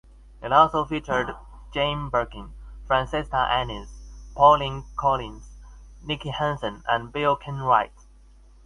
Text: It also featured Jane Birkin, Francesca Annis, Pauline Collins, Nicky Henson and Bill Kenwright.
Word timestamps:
It 0.41 0.51
also 0.51 0.83
featured 0.83 1.29
Jane 1.71 2.09
Birkin, 2.09 2.53
Francesca 2.87 3.35
Annis, 3.51 4.01
Pauline 4.35 4.83
Collins, 4.97 5.59
Nicky 6.03 6.29
Henson 6.29 6.81
and 6.87 7.13
Bill 7.13 7.37
Kenwright. 7.37 7.91